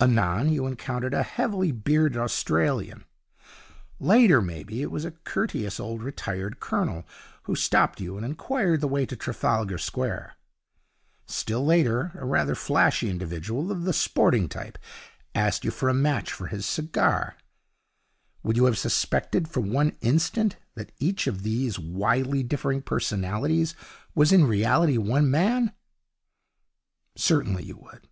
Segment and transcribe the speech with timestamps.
[0.00, 3.04] Anon, you encountered a heavily bearded Australian.
[3.98, 7.04] Later, maybe, it was a courteous old retired colonel
[7.42, 10.36] who stopped you and inquired the way to Trafalgar Square.
[11.26, 14.78] Still later, a rather flashy individual of the sporting type
[15.34, 17.34] asked you for a match for his cigar.
[18.44, 23.74] Would you have suspected for one instant that each of these widely differing personalities
[24.14, 25.72] was in reality one man?
[27.16, 28.06] Certainly you would.